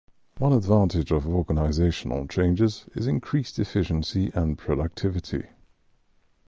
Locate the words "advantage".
0.51-1.11